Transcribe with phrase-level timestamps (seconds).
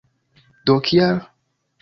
[0.65, 1.21] Do kial?